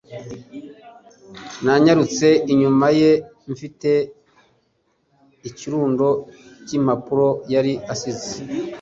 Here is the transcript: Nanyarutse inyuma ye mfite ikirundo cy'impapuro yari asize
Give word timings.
Nanyarutse 1.63 2.27
inyuma 2.51 2.87
ye 2.99 3.11
mfite 3.51 3.91
ikirundo 5.49 6.07
cy'impapuro 6.65 7.27
yari 7.53 7.73
asize 7.93 8.31